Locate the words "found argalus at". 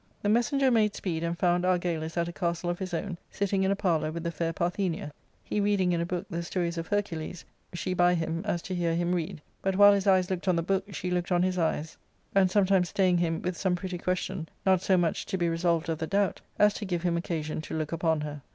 1.37-2.27